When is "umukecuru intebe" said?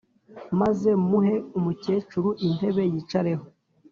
1.57-2.81